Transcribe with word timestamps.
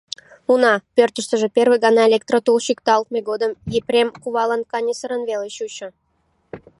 Уна, 0.51 0.73
пӧртыштыжӧ 0.95 1.47
первый 1.57 1.79
гана 1.85 2.01
электротул 2.09 2.57
чӱкталтме 2.65 3.19
годым 3.29 3.51
Епрем 3.77 4.07
кувалан 4.21 4.61
каньысырын 4.71 5.21
веле 5.29 5.47
чучо. 5.55 5.87